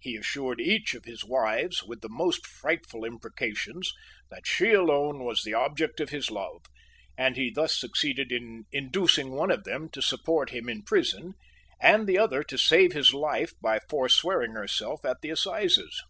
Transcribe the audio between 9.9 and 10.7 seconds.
to support him